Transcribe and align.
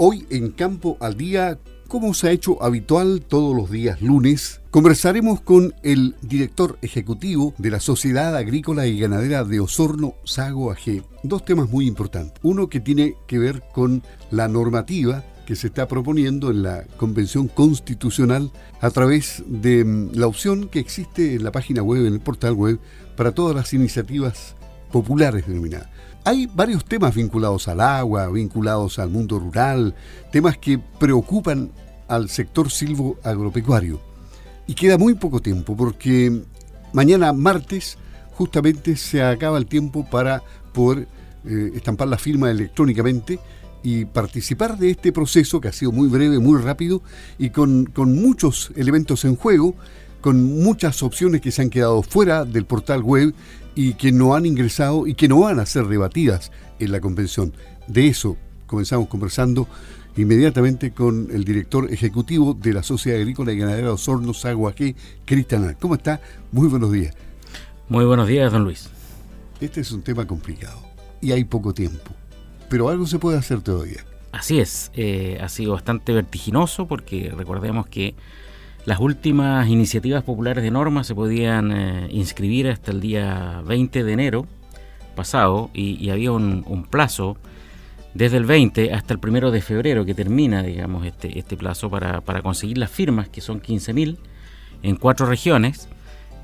Hoy 0.00 0.26
en 0.30 0.52
Campo 0.52 0.96
al 1.00 1.16
Día, 1.16 1.58
como 1.88 2.14
se 2.14 2.28
ha 2.28 2.30
hecho 2.30 2.62
habitual 2.62 3.20
todos 3.26 3.56
los 3.56 3.68
días 3.68 4.00
lunes, 4.00 4.60
conversaremos 4.70 5.40
con 5.40 5.74
el 5.82 6.14
director 6.22 6.78
ejecutivo 6.82 7.52
de 7.58 7.72
la 7.72 7.80
Sociedad 7.80 8.36
Agrícola 8.36 8.86
y 8.86 9.00
Ganadera 9.00 9.42
de 9.42 9.58
Osorno, 9.58 10.14
Sago 10.22 10.70
AG. 10.70 11.02
Dos 11.24 11.44
temas 11.44 11.68
muy 11.68 11.88
importantes. 11.88 12.38
Uno 12.44 12.68
que 12.68 12.78
tiene 12.78 13.16
que 13.26 13.40
ver 13.40 13.64
con 13.74 14.04
la 14.30 14.46
normativa 14.46 15.24
que 15.44 15.56
se 15.56 15.66
está 15.66 15.88
proponiendo 15.88 16.52
en 16.52 16.62
la 16.62 16.84
Convención 16.96 17.48
Constitucional 17.48 18.52
a 18.80 18.90
través 18.90 19.42
de 19.48 19.84
mm, 19.84 20.10
la 20.12 20.28
opción 20.28 20.68
que 20.68 20.78
existe 20.78 21.34
en 21.34 21.42
la 21.42 21.50
página 21.50 21.82
web, 21.82 22.06
en 22.06 22.12
el 22.12 22.20
portal 22.20 22.52
web, 22.52 22.78
para 23.16 23.32
todas 23.32 23.56
las 23.56 23.72
iniciativas 23.72 24.54
populares 24.92 25.48
denominadas. 25.48 25.88
Hay 26.24 26.46
varios 26.46 26.84
temas 26.84 27.14
vinculados 27.14 27.68
al 27.68 27.80
agua, 27.80 28.28
vinculados 28.28 28.98
al 28.98 29.10
mundo 29.10 29.38
rural, 29.38 29.94
temas 30.30 30.58
que 30.58 30.78
preocupan 30.78 31.70
al 32.06 32.28
sector 32.28 32.70
silvo 32.70 33.18
agropecuario. 33.22 34.00
Y 34.66 34.74
queda 34.74 34.98
muy 34.98 35.14
poco 35.14 35.40
tiempo 35.40 35.76
porque 35.76 36.42
mañana 36.92 37.32
martes 37.32 37.96
justamente 38.32 38.96
se 38.96 39.22
acaba 39.22 39.58
el 39.58 39.66
tiempo 39.66 40.04
para 40.08 40.42
poder 40.72 41.08
eh, 41.44 41.72
estampar 41.74 42.08
la 42.08 42.18
firma 42.18 42.50
electrónicamente 42.50 43.38
y 43.82 44.04
participar 44.04 44.76
de 44.76 44.90
este 44.90 45.12
proceso 45.12 45.60
que 45.60 45.68
ha 45.68 45.72
sido 45.72 45.92
muy 45.92 46.08
breve, 46.08 46.38
muy 46.38 46.60
rápido 46.60 47.02
y 47.38 47.50
con, 47.50 47.86
con 47.86 48.14
muchos 48.20 48.70
elementos 48.76 49.24
en 49.24 49.36
juego, 49.36 49.74
con 50.20 50.62
muchas 50.62 51.02
opciones 51.02 51.40
que 51.40 51.52
se 51.52 51.62
han 51.62 51.70
quedado 51.70 52.02
fuera 52.02 52.44
del 52.44 52.66
portal 52.66 53.02
web 53.02 53.34
y 53.80 53.94
que 53.94 54.10
no 54.10 54.34
han 54.34 54.44
ingresado 54.44 55.06
y 55.06 55.14
que 55.14 55.28
no 55.28 55.38
van 55.38 55.60
a 55.60 55.64
ser 55.64 55.86
debatidas 55.86 56.50
en 56.80 56.90
la 56.90 57.00
convención. 57.00 57.52
De 57.86 58.08
eso 58.08 58.36
comenzamos 58.66 59.06
conversando 59.06 59.68
inmediatamente 60.16 60.90
con 60.90 61.28
el 61.30 61.44
director 61.44 61.88
ejecutivo 61.92 62.54
de 62.54 62.72
la 62.72 62.82
Sociedad 62.82 63.20
Agrícola 63.20 63.52
y 63.52 63.58
Ganadera 63.58 63.86
de 63.86 63.92
Osorno, 63.92 64.34
Saguaqué, 64.34 64.96
Cristian 65.24 65.76
¿Cómo 65.78 65.94
está? 65.94 66.20
Muy 66.50 66.66
buenos 66.66 66.90
días. 66.90 67.14
Muy 67.88 68.04
buenos 68.04 68.26
días, 68.26 68.50
don 68.50 68.64
Luis. 68.64 68.90
Este 69.60 69.80
es 69.80 69.92
un 69.92 70.02
tema 70.02 70.26
complicado 70.26 70.82
y 71.20 71.30
hay 71.30 71.44
poco 71.44 71.72
tiempo, 71.72 72.10
pero 72.68 72.88
algo 72.88 73.06
se 73.06 73.20
puede 73.20 73.38
hacer 73.38 73.60
todavía. 73.60 74.04
Así 74.32 74.58
es, 74.58 74.90
eh, 74.94 75.38
ha 75.40 75.48
sido 75.48 75.74
bastante 75.74 76.12
vertiginoso 76.12 76.88
porque 76.88 77.32
recordemos 77.32 77.86
que 77.86 78.16
las 78.88 79.00
últimas 79.00 79.68
iniciativas 79.68 80.22
populares 80.22 80.64
de 80.64 80.70
norma 80.70 81.04
se 81.04 81.14
podían 81.14 81.72
eh, 81.72 82.08
inscribir 82.10 82.68
hasta 82.68 82.90
el 82.90 83.02
día 83.02 83.60
20 83.66 84.02
de 84.02 84.12
enero 84.14 84.46
pasado 85.14 85.68
y, 85.74 86.08
había 86.08 86.32
un, 86.32 86.86
plazo 86.88 87.36
desde 88.14 88.38
el 88.38 88.46
20 88.46 88.94
hasta 88.94 89.12
el 89.12 89.20
1 89.22 89.50
de 89.50 89.60
febrero 89.60 90.06
que 90.06 90.14
termina, 90.14 90.62
digamos, 90.62 91.04
este, 91.04 91.38
este 91.38 91.54
plazo 91.54 91.90
para, 91.90 92.22
conseguir 92.40 92.78
las 92.78 92.90
firmas, 92.90 93.28
que 93.28 93.42
son 93.42 93.60
15.000 93.60 94.16
en 94.82 94.96
cuatro 94.96 95.26
regiones, 95.26 95.90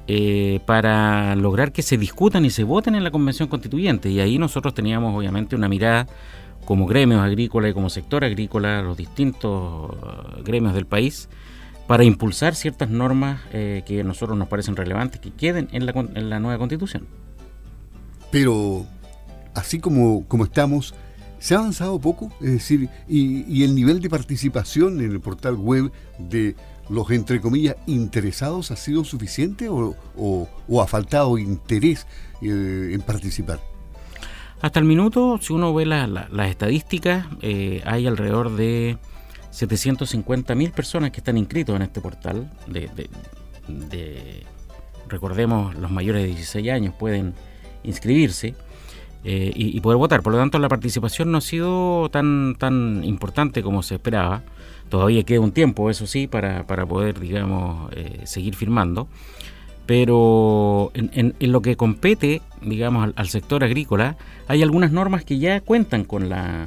eh, 0.06 0.60
para 0.66 1.34
lograr 1.36 1.72
que 1.72 1.80
se 1.80 1.96
discutan 1.96 2.44
y 2.44 2.50
se 2.50 2.64
voten 2.64 2.94
en 2.94 3.04
la 3.04 3.10
Convención 3.10 3.48
Constituyente. 3.48 4.10
Y 4.10 4.20
ahí 4.20 4.36
nosotros 4.36 4.74
teníamos 4.74 5.16
obviamente 5.16 5.56
una 5.56 5.70
mirada 5.70 6.06
como 6.66 6.84
gremios 6.84 7.22
agrícolas 7.22 7.70
y 7.70 7.72
como 7.72 7.88
sector 7.88 8.22
agrícola, 8.22 8.82
los 8.82 8.98
distintos 8.98 9.92
eh, 9.92 10.42
gremios 10.44 10.74
del 10.74 10.84
país, 10.84 11.30
para 11.86 12.04
impulsar 12.04 12.54
ciertas 12.54 12.90
normas 12.90 13.40
eh, 13.52 13.82
que 13.86 14.00
a 14.00 14.04
nosotros 14.04 14.38
nos 14.38 14.48
parecen 14.48 14.76
relevantes 14.76 15.20
que 15.20 15.30
queden 15.30 15.68
en 15.72 15.86
la, 15.86 15.92
en 15.92 16.30
la 16.30 16.40
nueva 16.40 16.58
constitución. 16.58 17.06
Pero 18.30 18.86
así 19.54 19.78
como, 19.78 20.26
como 20.26 20.44
estamos, 20.44 20.94
¿se 21.38 21.54
ha 21.54 21.58
avanzado 21.58 22.00
poco? 22.00 22.32
Es 22.40 22.52
decir, 22.52 22.88
y, 23.08 23.62
el 23.64 23.74
nivel 23.74 24.00
de 24.00 24.10
participación 24.10 25.00
en 25.00 25.12
el 25.12 25.20
portal 25.20 25.54
web 25.54 25.92
de 26.18 26.56
los, 26.88 27.10
entre 27.10 27.40
comillas, 27.40 27.76
interesados 27.86 28.70
ha 28.70 28.76
sido 28.76 29.04
suficiente 29.04 29.68
o, 29.68 30.48
ha 30.80 30.86
faltado 30.86 31.38
interés 31.38 32.06
eh, 32.42 32.90
en 32.92 33.00
participar? 33.02 33.60
Hasta 34.60 34.80
el 34.80 34.86
minuto, 34.86 35.38
si 35.40 35.52
uno 35.52 35.74
ve 35.74 35.84
las 35.84 36.48
estadísticas, 36.48 37.26
eh, 37.42 37.82
hay 37.84 38.06
alrededor 38.06 38.56
de 38.56 38.96
750.000 39.54 40.72
personas 40.72 41.10
que 41.12 41.18
están 41.18 41.38
inscritos 41.38 41.76
en 41.76 41.82
este 41.82 42.00
portal. 42.00 42.50
De, 42.66 44.42
recordemos, 45.08 45.74
los 45.76 45.90
mayores 45.90 46.22
de 46.22 46.28
16 46.28 46.70
años 46.70 46.94
pueden 46.98 47.34
inscribirse 47.84 48.54
eh, 49.22 49.52
y, 49.54 49.80
poder 49.80 49.96
votar. 49.96 50.22
Por 50.22 50.32
lo 50.32 50.38
tanto, 50.38 50.58
la 50.58 50.68
participación 50.68 51.30
no 51.30 51.38
ha 51.38 51.40
sido 51.40 52.08
tan, 52.10 52.56
tan 52.58 53.04
importante 53.04 53.62
como 53.62 53.82
se 53.82 53.94
esperaba. 53.94 54.42
Todavía 54.88 55.22
queda 55.22 55.40
un 55.40 55.52
tiempo, 55.52 55.88
eso 55.88 56.06
sí, 56.06 56.26
para, 56.26 56.64
poder, 56.64 57.20
digamos, 57.20 57.92
eh, 57.92 58.22
seguir 58.24 58.56
firmando. 58.56 59.08
Pero 59.86 60.90
en, 60.94 61.34
lo 61.38 61.62
que 61.62 61.76
compete, 61.76 62.42
digamos, 62.60 63.04
al, 63.04 63.14
al 63.16 63.28
sector 63.28 63.62
agrícola, 63.62 64.16
hay 64.48 64.62
algunas 64.62 64.90
normas 64.90 65.24
que 65.24 65.38
ya 65.38 65.60
cuentan 65.60 66.04
con, 66.04 66.28
la, 66.28 66.66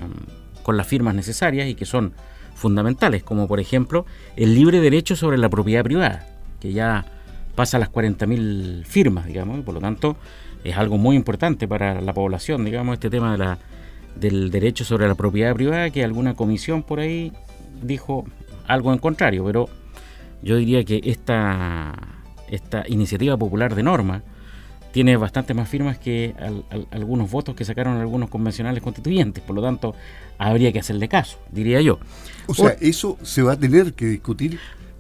con 0.64 0.78
las 0.78 0.88
firmas 0.88 1.16
necesarias 1.16 1.68
y 1.68 1.76
que 1.76 1.86
son 1.86 2.14
fundamentales, 2.58 3.24
como 3.24 3.48
por 3.48 3.60
ejemplo 3.60 4.06
el 4.36 4.56
libre 4.56 4.82
derecho 4.82 5.16
sobre 5.16 5.38
la 5.38 5.50
propiedad 5.50 5.84
privada, 5.84 6.28
que 6.60 6.74
ya 6.74 7.06
pasa 7.56 7.80
las 7.80 7.92
40.000 7.92 8.84
firmas, 8.84 9.26
digamos, 9.26 9.60
y 9.60 9.62
por 9.62 9.74
lo 9.74 9.80
tanto 9.80 10.18
es 10.64 10.76
algo 10.76 10.98
muy 10.98 11.16
importante 11.16 11.68
para 11.68 12.02
la 12.02 12.14
población, 12.14 12.66
digamos, 12.66 12.94
este 12.94 13.10
tema 13.10 13.32
de 13.32 13.38
la, 13.38 13.58
del 14.16 14.52
derecho 14.52 14.84
sobre 14.84 15.08
la 15.08 15.16
propiedad 15.16 15.54
privada, 15.54 15.90
que 15.90 16.04
alguna 16.04 16.36
comisión 16.36 16.84
por 16.84 17.00
ahí 17.00 17.32
dijo 17.82 18.26
algo 18.68 18.92
en 18.92 19.00
contrario, 19.00 19.46
pero 19.46 19.70
yo 20.42 20.58
diría 20.58 20.84
que 20.84 21.02
esta, 21.04 21.94
esta 22.50 22.84
iniciativa 22.88 23.38
popular 23.38 23.76
de 23.76 23.84
norma, 23.84 24.24
tiene 24.92 25.18
bastante 25.18 25.54
más 25.54 25.70
firmas 25.70 25.98
que 25.98 26.34
algunos 26.92 27.30
votos 27.30 27.56
que 27.56 27.66
sacaron 27.66 27.98
algunos 27.98 28.30
convencionales 28.30 28.82
constituyentes. 28.82 29.44
Por 29.44 29.56
lo 29.56 29.62
tanto, 29.62 29.96
habría 30.38 30.72
que 30.72 30.80
hacerle 30.80 31.08
caso, 31.08 31.40
diría 31.52 31.82
yo. 31.82 32.00
O 32.48 32.54
sea, 32.54 32.76
eso 32.80 33.18
se 33.22 33.42
va 33.42 33.54
a 33.54 33.58
tener 33.58 33.94
que 33.94 34.06
discutir 34.06 34.60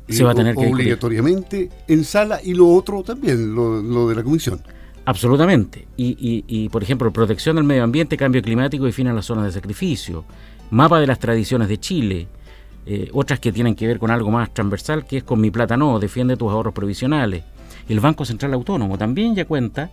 se 0.09 0.23
va 0.23 0.31
a 0.31 0.35
tener 0.35 0.55
que 0.55 0.67
obligatoriamente 0.67 1.69
en 1.87 2.03
sala 2.03 2.39
y 2.43 2.53
lo 2.53 2.69
otro 2.69 3.03
también, 3.03 3.53
lo, 3.53 4.07
de 4.07 4.15
la 4.15 4.23
comisión. 4.23 4.61
Absolutamente. 5.05 5.87
Y, 5.97 6.69
por 6.69 6.83
ejemplo, 6.83 7.11
protección 7.11 7.55
del 7.55 7.65
medio 7.65 7.83
ambiente, 7.83 8.17
cambio 8.17 8.41
climático 8.41 8.87
y 8.87 8.91
fin 8.91 9.07
a 9.07 9.13
las 9.13 9.25
zonas 9.25 9.45
de 9.45 9.51
sacrificio, 9.51 10.25
mapa 10.69 10.99
de 10.99 11.07
las 11.07 11.19
tradiciones 11.19 11.67
de 11.67 11.79
Chile, 11.79 12.27
eh, 12.85 13.09
otras 13.13 13.39
que 13.39 13.51
tienen 13.51 13.75
que 13.75 13.87
ver 13.87 13.99
con 13.99 14.11
algo 14.11 14.31
más 14.31 14.53
transversal, 14.53 15.05
que 15.05 15.17
es 15.17 15.23
con 15.23 15.41
mi 15.41 15.51
plata 15.51 15.75
no, 15.75 15.99
defiende 15.99 16.37
tus 16.37 16.51
ahorros 16.51 16.73
provisionales, 16.73 17.43
el 17.89 17.99
Banco 17.99 18.25
Central 18.25 18.53
Autónomo 18.53 18.97
también 18.97 19.35
ya 19.35 19.45
cuenta, 19.45 19.91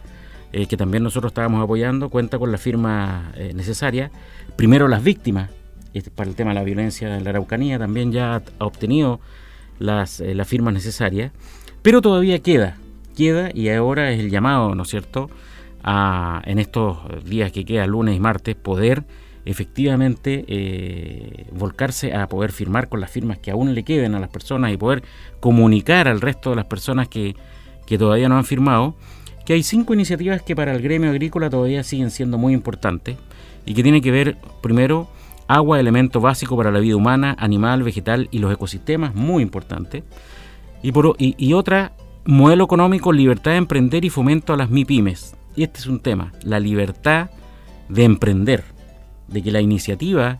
eh, 0.56 0.66
que 0.66 0.76
también 0.76 1.02
nosotros 1.02 1.30
estábamos 1.30 1.64
apoyando, 1.64 2.10
cuenta 2.10 2.38
con 2.38 2.52
la 2.52 2.58
firma 2.58 3.32
eh, 3.34 3.50
necesaria. 3.56 4.12
Primero 4.54 4.86
las 4.86 5.02
víctimas, 5.02 5.50
este, 5.94 6.12
para 6.12 6.30
el 6.30 6.36
tema 6.36 6.50
de 6.50 6.54
la 6.54 6.62
violencia 6.62 7.16
en 7.16 7.24
la 7.24 7.30
Araucanía, 7.30 7.76
también 7.76 8.12
ya 8.12 8.36
ha 8.36 8.64
obtenido 8.64 9.18
las, 9.80 10.20
eh, 10.20 10.32
las 10.32 10.46
firmas 10.46 10.72
necesarias, 10.72 11.32
pero 11.82 12.00
todavía 12.00 12.38
queda, 12.38 12.76
queda 13.16 13.50
y 13.52 13.68
ahora 13.68 14.12
es 14.12 14.20
el 14.20 14.30
llamado, 14.30 14.76
¿no 14.76 14.84
es 14.84 14.90
cierto?, 14.90 15.28
a, 15.82 16.40
en 16.44 16.60
estos 16.60 16.98
días 17.24 17.50
que 17.50 17.64
queda, 17.64 17.84
lunes 17.88 18.16
y 18.16 18.20
martes, 18.20 18.54
poder 18.54 19.02
efectivamente 19.44 21.46
volcarse 21.52 22.14
a 22.14 22.28
poder 22.28 22.52
firmar 22.52 22.88
con 22.88 23.00
las 23.00 23.10
firmas 23.10 23.38
que 23.38 23.50
aún 23.50 23.74
le 23.74 23.82
queden 23.82 24.14
a 24.14 24.20
las 24.20 24.30
personas 24.30 24.72
y 24.72 24.78
poder 24.78 25.02
comunicar 25.40 26.08
al 26.08 26.22
resto 26.22 26.50
de 26.50 26.56
las 26.56 26.64
personas 26.64 27.08
que, 27.08 27.34
que 27.86 27.98
todavía 27.98 28.28
no 28.28 28.36
han 28.36 28.44
firmado, 28.44 28.94
que 29.44 29.52
hay 29.52 29.62
cinco 29.62 29.94
iniciativas 29.94 30.42
que 30.42 30.56
para 30.56 30.74
el 30.74 30.82
gremio 30.82 31.10
agrícola 31.10 31.50
todavía 31.50 31.84
siguen 31.84 32.10
siendo 32.10 32.38
muy 32.38 32.54
importantes 32.54 33.16
y 33.66 33.74
que 33.74 33.82
tienen 33.82 34.02
que 34.02 34.10
ver, 34.10 34.38
primero, 34.62 35.08
agua, 35.48 35.80
elemento 35.80 36.20
básico 36.20 36.56
para 36.56 36.70
la 36.70 36.80
vida 36.80 36.96
humana, 36.96 37.36
animal, 37.38 37.82
vegetal 37.82 38.28
y 38.30 38.38
los 38.38 38.52
ecosistemas, 38.52 39.14
muy 39.14 39.42
importante. 39.42 40.04
Y, 40.82 40.92
por, 40.92 41.16
y, 41.18 41.52
otra, 41.52 41.92
modelo 42.24 42.64
económico, 42.64 43.12
libertad 43.12 43.52
de 43.52 43.58
emprender 43.58 44.04
y 44.04 44.10
fomento 44.10 44.52
a 44.52 44.56
las 44.56 44.70
MIPIMES. 44.70 45.34
Y 45.56 45.62
este 45.62 45.80
es 45.80 45.86
un 45.86 46.00
tema, 46.00 46.32
la 46.42 46.60
libertad 46.60 47.30
de 47.88 48.04
emprender, 48.04 48.64
de 49.28 49.42
que 49.42 49.52
la 49.52 49.60
iniciativa 49.60 50.38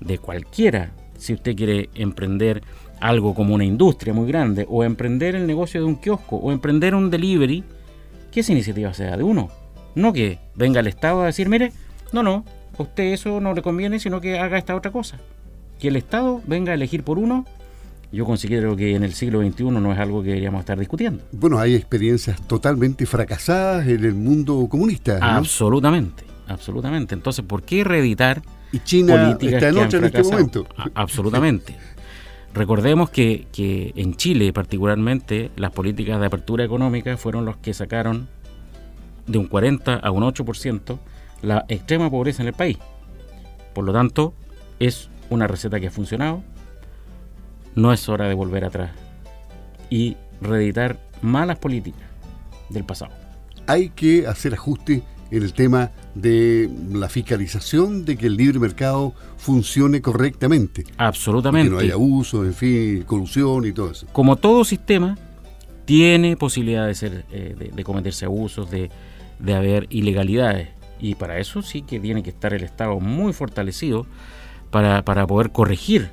de 0.00 0.18
cualquiera, 0.18 0.92
si 1.16 1.32
usted 1.32 1.56
quiere 1.56 1.88
emprender 1.94 2.62
algo 3.00 3.34
como 3.34 3.54
una 3.54 3.64
industria 3.64 4.12
muy 4.14 4.26
grande, 4.26 4.66
o 4.68 4.84
emprender 4.84 5.34
el 5.34 5.46
negocio 5.46 5.80
de 5.80 5.86
un 5.86 5.96
kiosco, 5.96 6.36
o 6.36 6.52
emprender 6.52 6.94
un 6.94 7.10
delivery, 7.10 7.64
que 8.30 8.40
esa 8.40 8.52
iniciativa 8.52 8.92
sea 8.94 9.16
de 9.16 9.22
uno. 9.22 9.50
No 9.94 10.12
que 10.12 10.38
venga 10.54 10.80
el 10.80 10.86
Estado 10.86 11.22
a 11.22 11.26
decir, 11.26 11.48
mire, 11.48 11.72
no, 12.12 12.22
no, 12.22 12.44
a 12.78 12.82
usted 12.82 13.04
eso 13.04 13.40
no 13.40 13.54
le 13.54 13.62
conviene, 13.62 13.98
sino 13.98 14.20
que 14.20 14.38
haga 14.38 14.58
esta 14.58 14.74
otra 14.74 14.90
cosa. 14.90 15.18
Que 15.78 15.88
el 15.88 15.96
Estado 15.96 16.42
venga 16.46 16.72
a 16.72 16.74
elegir 16.74 17.02
por 17.02 17.18
uno, 17.18 17.46
yo 18.12 18.24
considero 18.24 18.76
que 18.76 18.94
en 18.94 19.02
el 19.02 19.12
siglo 19.12 19.42
XXI 19.42 19.64
no 19.64 19.92
es 19.92 19.98
algo 19.98 20.22
que 20.22 20.28
deberíamos 20.28 20.60
estar 20.60 20.78
discutiendo. 20.78 21.24
Bueno, 21.32 21.58
hay 21.58 21.74
experiencias 21.74 22.40
totalmente 22.46 23.04
fracasadas 23.04 23.86
en 23.86 24.04
el 24.04 24.14
mundo 24.14 24.66
comunista. 24.70 25.18
Absolutamente, 25.20 26.24
absolutamente. 26.46 27.14
Entonces, 27.14 27.44
¿por 27.44 27.62
qué 27.62 27.84
reeditar 27.84 28.42
y 28.72 28.80
China 28.80 29.36
está 29.40 29.68
en 29.68 29.78
otra 29.78 29.98
en 29.98 30.04
este 30.04 30.22
momento. 30.22 30.66
absolutamente. 30.94 31.76
Recordemos 32.56 33.10
que, 33.10 33.46
que 33.52 33.92
en 33.96 34.16
Chile 34.16 34.50
particularmente 34.50 35.50
las 35.56 35.72
políticas 35.72 36.18
de 36.18 36.24
apertura 36.24 36.64
económica 36.64 37.18
fueron 37.18 37.44
los 37.44 37.58
que 37.58 37.74
sacaron 37.74 38.28
de 39.26 39.36
un 39.36 39.46
40 39.46 39.96
a 39.96 40.10
un 40.10 40.22
8% 40.22 40.98
la 41.42 41.66
extrema 41.68 42.08
pobreza 42.08 42.40
en 42.40 42.48
el 42.48 42.54
país. 42.54 42.78
Por 43.74 43.84
lo 43.84 43.92
tanto, 43.92 44.32
es 44.78 45.10
una 45.28 45.46
receta 45.46 45.78
que 45.80 45.88
ha 45.88 45.90
funcionado. 45.90 46.42
No 47.74 47.92
es 47.92 48.08
hora 48.08 48.26
de 48.26 48.32
volver 48.32 48.64
atrás 48.64 48.90
y 49.90 50.16
reeditar 50.40 50.98
malas 51.20 51.58
políticas 51.58 52.08
del 52.70 52.84
pasado. 52.84 53.12
Hay 53.66 53.90
que 53.90 54.26
hacer 54.26 54.54
ajustes 54.54 55.02
en 55.30 55.42
el 55.42 55.52
tema 55.52 55.90
de 56.14 56.70
la 56.92 57.08
fiscalización 57.08 58.04
de 58.04 58.16
que 58.16 58.26
el 58.26 58.36
libre 58.36 58.58
mercado 58.58 59.14
funcione 59.36 60.00
correctamente. 60.00 60.84
Absolutamente. 60.96 61.68
Que 61.68 61.74
no 61.74 61.80
haya 61.80 61.94
abuso, 61.94 62.44
en 62.44 62.54
fin, 62.54 63.02
colusión 63.02 63.64
y 63.66 63.72
todo 63.72 63.90
eso. 63.90 64.06
Como 64.12 64.36
todo 64.36 64.64
sistema, 64.64 65.18
tiene 65.84 66.36
posibilidad 66.36 66.86
de, 66.86 66.94
ser, 66.94 67.24
eh, 67.30 67.72
de, 67.74 67.84
cometerse 67.84 68.24
abusos, 68.24 68.70
de, 68.70 68.90
de 69.38 69.54
haber 69.54 69.86
ilegalidades. 69.90 70.68
Y 71.00 71.14
para 71.14 71.38
eso 71.38 71.62
sí 71.62 71.82
que 71.82 72.00
tiene 72.00 72.22
que 72.22 72.30
estar 72.30 72.54
el 72.54 72.62
Estado 72.62 72.98
muy 73.00 73.32
fortalecido 73.32 74.06
para, 74.70 75.04
para 75.04 75.26
poder 75.26 75.50
corregir 75.50 76.10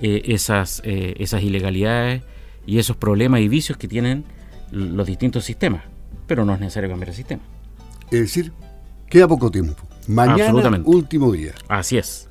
eh, 0.00 0.22
esas, 0.26 0.82
eh, 0.84 1.14
esas 1.18 1.42
ilegalidades 1.42 2.22
y 2.66 2.78
esos 2.78 2.96
problemas 2.96 3.40
y 3.40 3.48
vicios 3.48 3.78
que 3.78 3.88
tienen 3.88 4.24
los 4.70 5.06
distintos 5.06 5.44
sistemas. 5.44 5.82
Pero 6.26 6.44
no 6.44 6.54
es 6.54 6.60
necesario 6.60 6.90
cambiar 6.90 7.10
el 7.10 7.14
sistema. 7.14 7.42
Es 8.10 8.20
decir, 8.20 8.52
queda 9.08 9.28
poco 9.28 9.50
tiempo. 9.50 9.82
Mañana, 10.06 10.80
último 10.84 11.32
día. 11.32 11.52
Así 11.68 11.98
es. 11.98 12.28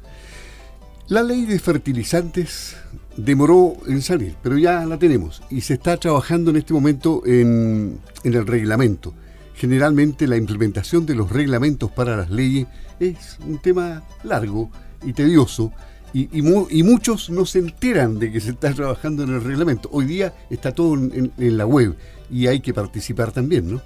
La 1.07 1.21
ley 1.21 1.45
de 1.45 1.59
fertilizantes 1.59 2.75
demoró 3.15 3.77
en 3.87 4.01
salir, 4.01 4.35
pero 4.41 4.57
ya 4.57 4.85
la 4.85 4.97
tenemos 4.97 5.43
y 5.49 5.61
se 5.61 5.75
está 5.75 5.97
trabajando 5.97 6.51
en 6.51 6.57
este 6.57 6.73
momento 6.73 7.21
en, 7.25 7.99
en 8.23 8.33
el 8.33 8.47
reglamento. 8.47 9.13
Generalmente 9.53 10.27
la 10.27 10.35
implementación 10.35 11.05
de 11.05 11.15
los 11.15 11.31
reglamentos 11.31 11.91
para 11.91 12.17
las 12.17 12.29
leyes 12.29 12.67
es 12.99 13.37
un 13.45 13.59
tema 13.59 14.03
largo 14.23 14.71
y 15.05 15.13
tedioso 15.13 15.71
y, 16.15 16.29
y, 16.31 16.83
muchos 16.83 17.29
no 17.29 17.45
se 17.45 17.59
enteran 17.59 18.19
de 18.19 18.31
que 18.31 18.39
se 18.39 18.51
está 18.51 18.73
trabajando 18.73 19.23
en 19.23 19.33
el 19.33 19.43
reglamento. 19.43 19.89
Hoy 19.91 20.05
día 20.05 20.33
está 20.49 20.71
todo 20.71 20.93
en, 20.93 21.33
la 21.37 21.65
web 21.65 21.97
y 22.31 22.47
hay 22.47 22.61
que 22.61 22.73
participar 22.73 23.33
también, 23.33 23.69
¿no? 23.69 23.81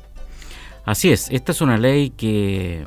Así 0.90 1.12
es, 1.12 1.30
esta 1.30 1.52
es 1.52 1.62
una 1.62 1.78
ley 1.78 2.10
que 2.10 2.84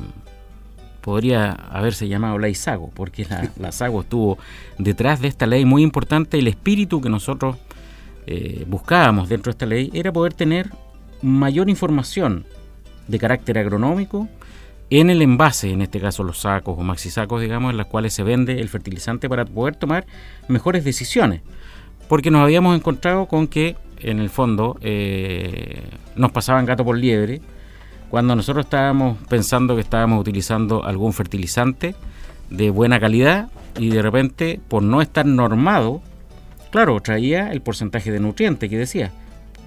podría 1.02 1.52
haberse 1.52 2.08
llamado 2.08 2.36
ley 2.36 2.52
Sago, 2.52 2.90
porque 2.92 3.24
la, 3.24 3.48
la 3.60 3.70
Sago 3.70 4.00
estuvo 4.00 4.38
detrás 4.76 5.20
de 5.20 5.28
esta 5.28 5.46
ley 5.46 5.64
muy 5.64 5.84
importante. 5.84 6.36
El 6.36 6.48
espíritu 6.48 7.00
que 7.00 7.08
nosotros 7.08 7.58
eh, 8.26 8.64
buscábamos 8.66 9.28
dentro 9.28 9.52
de 9.52 9.54
esta 9.54 9.66
ley 9.66 9.88
era 9.94 10.12
poder 10.12 10.34
tener 10.34 10.68
mayor 11.22 11.70
información 11.70 12.44
de 13.06 13.20
carácter 13.20 13.56
agronómico 13.56 14.28
en 14.90 15.08
el 15.08 15.22
envase, 15.22 15.70
en 15.70 15.80
este 15.80 16.00
caso 16.00 16.24
los 16.24 16.40
sacos 16.40 16.76
o 16.76 16.82
maxisacos, 16.82 17.40
digamos, 17.40 17.70
en 17.70 17.76
las 17.76 17.86
cuales 17.86 18.12
se 18.12 18.24
vende 18.24 18.60
el 18.60 18.68
fertilizante 18.68 19.28
para 19.28 19.44
poder 19.44 19.76
tomar 19.76 20.06
mejores 20.48 20.82
decisiones. 20.82 21.42
Porque 22.08 22.32
nos 22.32 22.42
habíamos 22.42 22.74
encontrado 22.74 23.26
con 23.26 23.46
que, 23.46 23.76
en 24.00 24.18
el 24.18 24.28
fondo, 24.28 24.76
eh, 24.80 25.84
nos 26.16 26.32
pasaban 26.32 26.66
gato 26.66 26.84
por 26.84 26.98
liebre 26.98 27.40
cuando 28.12 28.36
nosotros 28.36 28.66
estábamos 28.66 29.16
pensando 29.26 29.74
que 29.74 29.80
estábamos 29.80 30.20
utilizando 30.20 30.84
algún 30.84 31.14
fertilizante 31.14 31.94
de 32.50 32.68
buena 32.68 33.00
calidad 33.00 33.48
y 33.78 33.88
de 33.88 34.02
repente, 34.02 34.60
por 34.68 34.82
no 34.82 35.00
estar 35.00 35.24
normado, 35.24 36.02
claro, 36.70 37.00
traía 37.00 37.50
el 37.52 37.62
porcentaje 37.62 38.12
de 38.12 38.20
nutrientes 38.20 38.68
que 38.68 38.76
decía 38.76 39.12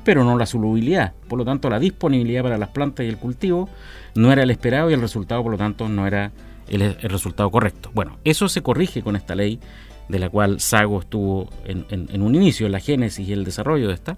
pero 0.04 0.24
no 0.24 0.38
la 0.38 0.46
solubilidad. 0.46 1.14
Por 1.28 1.40
lo 1.40 1.46
tanto, 1.46 1.72
la 1.72 1.80
disponibilidad 1.80 2.44
para 2.44 2.60
las 2.60 2.70
plantas 2.70 3.08
y 3.08 3.10
el 3.10 3.18
cultivo 3.18 3.68
no 4.14 4.32
era 4.32 4.44
el 4.44 4.52
esperado 4.52 4.92
y 4.92 4.94
el 4.94 5.02
resultado, 5.02 5.42
por 5.42 5.52
lo 5.52 5.58
tanto, 5.58 5.90
no 5.90 6.06
era 6.06 6.32
el, 6.68 6.94
resultado 7.02 7.50
correcto. 7.50 7.90
Bueno, 7.96 8.20
eso 8.26 8.48
se 8.48 8.62
corrige 8.62 9.02
con 9.02 9.16
esta 9.16 9.34
ley 9.34 9.60
de 10.08 10.20
la 10.20 10.30
cual 10.30 10.60
Sago 10.60 11.00
estuvo 11.00 11.50
en, 11.66 12.22
un 12.22 12.36
inicio, 12.36 12.68
en 12.68 12.74
la 12.74 12.80
génesis 12.80 13.28
y 13.28 13.34
el 13.34 13.44
desarrollo 13.44 13.88
de 13.88 13.96
esta, 13.96 14.18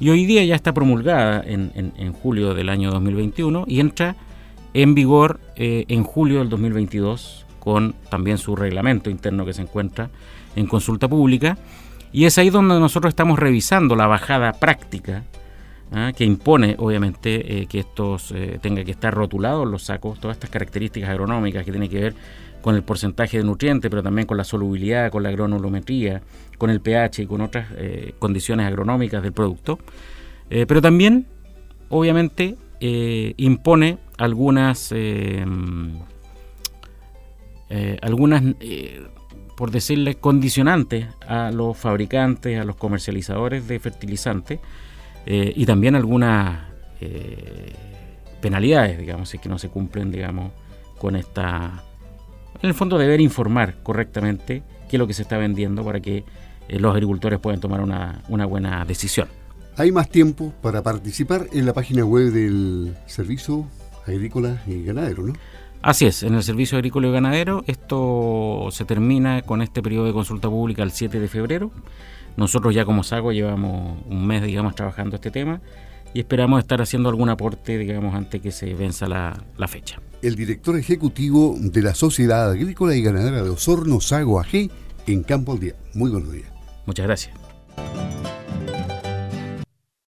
y 0.00 0.08
hoy 0.08 0.24
día 0.24 0.42
ya 0.44 0.56
está 0.56 0.72
promulgada 0.72 1.44
en, 1.46 2.12
julio 2.14 2.54
del 2.54 2.70
año 2.70 2.90
2021 2.90 3.64
y 3.68 3.80
entra 3.80 4.16
en 4.72 4.94
vigor 4.94 5.40
eh, 5.56 5.84
en 5.88 6.02
julio 6.04 6.38
del 6.38 6.48
2022 6.48 7.46
con 7.58 7.94
también 8.08 8.38
su 8.38 8.56
reglamento 8.56 9.10
interno 9.10 9.44
que 9.44 9.52
se 9.52 9.62
encuentra 9.62 10.08
en 10.56 10.66
consulta 10.66 11.06
pública 11.06 11.58
y 12.12 12.24
es 12.24 12.38
ahí 12.38 12.48
donde 12.50 12.80
nosotros 12.80 13.10
estamos 13.10 13.38
revisando 13.38 13.94
la 13.94 14.06
bajada 14.06 14.54
práctica 14.54 15.24
¿ah? 15.92 16.12
que 16.16 16.24
impone, 16.24 16.76
obviamente, 16.78 17.60
eh, 17.60 17.66
que 17.66 17.80
estos 17.80 18.32
eh, 18.32 18.58
tenga 18.60 18.84
que 18.84 18.90
estar 18.90 19.14
rotulados 19.14 19.68
los 19.68 19.84
sacos, 19.84 20.18
todas 20.18 20.36
estas 20.36 20.50
características 20.50 21.10
agronómicas 21.10 21.64
que 21.64 21.70
tienen 21.70 21.90
que 21.90 22.00
ver 22.00 22.14
con 22.62 22.74
el 22.74 22.82
porcentaje 22.82 23.38
de 23.38 23.44
nutrientes, 23.44 23.90
pero 23.90 24.02
también 24.02 24.26
con 24.26 24.36
la 24.36 24.44
solubilidad, 24.44 25.10
con 25.10 25.22
la 25.22 25.28
agronolometría, 25.30 26.22
con 26.58 26.70
el 26.70 26.80
pH 26.80 27.22
y 27.22 27.26
con 27.26 27.40
otras 27.40 27.68
eh, 27.76 28.14
condiciones 28.18 28.66
agronómicas 28.66 29.22
del 29.22 29.32
producto. 29.32 29.78
pero 30.48 30.82
también, 30.82 31.26
obviamente, 31.88 32.56
impone 32.80 33.98
algunas 34.18 34.92
algunas 38.02 38.42
por 39.60 39.70
decirle, 39.70 40.14
condicionantes 40.14 41.06
a 41.26 41.50
los 41.50 41.76
fabricantes, 41.76 42.58
a 42.58 42.64
los 42.64 42.76
comercializadores 42.76 43.68
de 43.68 43.78
fertilizantes 43.78 44.58
eh, 45.26 45.52
y 45.54 45.66
también 45.66 45.94
algunas 45.94 46.60
eh, 47.02 47.74
penalidades, 48.40 48.98
digamos, 48.98 49.28
si 49.28 49.36
es 49.36 49.42
que 49.42 49.50
no 49.50 49.58
se 49.58 49.68
cumplen, 49.68 50.10
digamos, 50.10 50.52
con 50.98 51.14
esta... 51.14 51.84
En 52.62 52.68
el 52.68 52.74
fondo 52.74 52.98
deber 52.98 53.20
informar 53.20 53.76
correctamente 53.82 54.62
qué 54.88 54.96
es 54.96 54.98
lo 54.98 55.06
que 55.06 55.14
se 55.14 55.22
está 55.22 55.38
vendiendo 55.38 55.84
para 55.84 56.00
que 56.00 56.24
eh, 56.68 56.78
los 56.78 56.92
agricultores 56.92 57.38
puedan 57.38 57.60
tomar 57.60 57.80
una, 57.80 58.22
una 58.28 58.46
buena 58.46 58.84
decisión. 58.84 59.28
Hay 59.76 59.92
más 59.92 60.08
tiempo 60.10 60.52
para 60.60 60.82
participar 60.82 61.46
en 61.52 61.64
la 61.64 61.72
página 61.72 62.04
web 62.04 62.32
del 62.32 62.96
Servicio 63.06 63.66
Agrícola 64.06 64.62
y 64.66 64.84
Ganadero, 64.84 65.22
¿no? 65.22 65.32
Así 65.82 66.04
es, 66.04 66.22
en 66.22 66.34
el 66.34 66.42
Servicio 66.42 66.76
Agrícola 66.76 67.08
y 67.08 67.12
Ganadero 67.12 67.64
esto 67.66 68.68
se 68.70 68.84
termina 68.84 69.40
con 69.40 69.62
este 69.62 69.80
periodo 69.80 70.04
de 70.04 70.12
consulta 70.12 70.50
pública 70.50 70.82
el 70.82 70.90
7 70.90 71.18
de 71.18 71.28
febrero. 71.28 71.70
Nosotros 72.36 72.74
ya 72.74 72.84
como 72.84 73.02
SACO 73.02 73.32
llevamos 73.32 73.98
un 74.06 74.26
mes, 74.26 74.42
digamos, 74.42 74.74
trabajando 74.74 75.16
este 75.16 75.30
tema 75.30 75.60
y 76.12 76.20
esperamos 76.20 76.60
estar 76.60 76.80
haciendo 76.80 77.08
algún 77.08 77.28
aporte, 77.28 77.78
digamos, 77.78 78.14
antes 78.14 78.40
que 78.40 78.50
se 78.50 78.74
venza 78.74 79.06
la, 79.06 79.42
la 79.56 79.68
fecha. 79.68 80.00
El 80.22 80.36
director 80.36 80.76
ejecutivo 80.76 81.54
de 81.58 81.82
la 81.82 81.94
Sociedad 81.94 82.50
Agrícola 82.50 82.94
y 82.94 83.02
Ganadera 83.02 83.42
de 83.42 83.50
Osorno, 83.50 84.00
Sago 84.00 84.40
AG, 84.40 84.70
en 85.06 85.22
Campo 85.22 85.52
al 85.52 85.60
Día. 85.60 85.74
Muy 85.94 86.10
buenos 86.10 86.32
días. 86.32 86.50
Muchas 86.86 87.06
gracias. 87.06 87.34